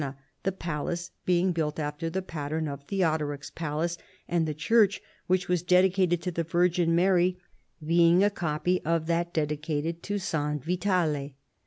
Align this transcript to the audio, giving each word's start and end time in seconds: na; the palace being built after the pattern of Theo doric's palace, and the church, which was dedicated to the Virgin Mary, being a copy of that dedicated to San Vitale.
na; 0.03 0.13
the 0.41 0.51
palace 0.51 1.11
being 1.27 1.51
built 1.51 1.77
after 1.77 2.09
the 2.09 2.23
pattern 2.23 2.67
of 2.67 2.83
Theo 2.85 3.19
doric's 3.19 3.51
palace, 3.53 3.99
and 4.27 4.47
the 4.47 4.53
church, 4.55 4.99
which 5.27 5.47
was 5.47 5.61
dedicated 5.61 6.23
to 6.23 6.31
the 6.31 6.41
Virgin 6.43 6.95
Mary, 6.95 7.37
being 7.85 8.23
a 8.23 8.31
copy 8.31 8.81
of 8.83 9.05
that 9.05 9.31
dedicated 9.31 10.01
to 10.01 10.17
San 10.17 10.59
Vitale. 10.59 11.35